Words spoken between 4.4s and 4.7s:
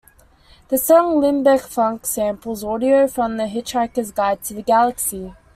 to the